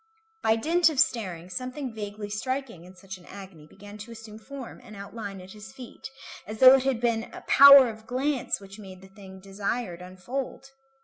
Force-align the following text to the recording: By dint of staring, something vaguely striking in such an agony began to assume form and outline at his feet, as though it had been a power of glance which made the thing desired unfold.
By 0.41 0.55
dint 0.55 0.89
of 0.89 0.99
staring, 0.99 1.47
something 1.51 1.93
vaguely 1.93 2.31
striking 2.31 2.85
in 2.85 2.95
such 2.95 3.19
an 3.19 3.25
agony 3.27 3.67
began 3.67 3.99
to 3.99 4.11
assume 4.11 4.39
form 4.39 4.81
and 4.83 4.95
outline 4.95 5.39
at 5.39 5.51
his 5.51 5.71
feet, 5.71 6.09
as 6.47 6.57
though 6.57 6.73
it 6.73 6.85
had 6.85 6.99
been 6.99 7.25
a 7.31 7.41
power 7.41 7.87
of 7.87 8.07
glance 8.07 8.59
which 8.59 8.79
made 8.79 9.01
the 9.01 9.09
thing 9.09 9.39
desired 9.39 10.01
unfold. 10.01 10.65